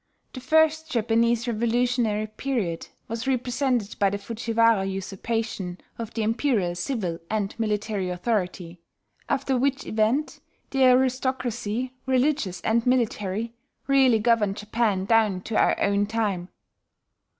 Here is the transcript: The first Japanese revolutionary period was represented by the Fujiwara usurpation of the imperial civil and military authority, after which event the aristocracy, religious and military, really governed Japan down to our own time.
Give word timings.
The 0.33 0.39
first 0.39 0.89
Japanese 0.89 1.47
revolutionary 1.47 2.25
period 2.25 2.87
was 3.07 3.27
represented 3.27 3.99
by 3.99 4.09
the 4.09 4.17
Fujiwara 4.17 4.83
usurpation 4.85 5.77
of 5.99 6.15
the 6.15 6.23
imperial 6.23 6.73
civil 6.73 7.19
and 7.29 7.53
military 7.59 8.09
authority, 8.09 8.79
after 9.29 9.55
which 9.55 9.85
event 9.85 10.39
the 10.71 10.85
aristocracy, 10.85 11.93
religious 12.07 12.61
and 12.61 12.83
military, 12.87 13.53
really 13.85 14.17
governed 14.17 14.57
Japan 14.57 15.05
down 15.05 15.41
to 15.41 15.55
our 15.55 15.79
own 15.79 16.07
time. 16.07 16.49